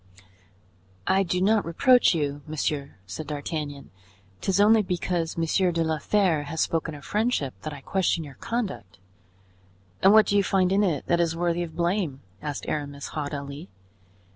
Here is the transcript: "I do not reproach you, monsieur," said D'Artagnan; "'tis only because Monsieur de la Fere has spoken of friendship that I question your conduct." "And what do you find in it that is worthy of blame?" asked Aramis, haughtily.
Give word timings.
"I 1.05 1.21
do 1.21 1.41
not 1.41 1.63
reproach 1.63 2.15
you, 2.15 2.41
monsieur," 2.47 2.95
said 3.05 3.27
D'Artagnan; 3.27 3.91
"'tis 4.41 4.59
only 4.59 4.81
because 4.81 5.37
Monsieur 5.37 5.71
de 5.71 5.83
la 5.83 5.99
Fere 5.99 6.45
has 6.45 6.59
spoken 6.59 6.95
of 6.95 7.05
friendship 7.05 7.53
that 7.61 7.71
I 7.71 7.81
question 7.81 8.23
your 8.23 8.33
conduct." 8.33 8.97
"And 10.01 10.11
what 10.11 10.25
do 10.25 10.35
you 10.35 10.43
find 10.43 10.71
in 10.71 10.81
it 10.81 11.05
that 11.05 11.19
is 11.19 11.35
worthy 11.35 11.61
of 11.61 11.75
blame?" 11.75 12.21
asked 12.41 12.65
Aramis, 12.67 13.09
haughtily. 13.09 13.69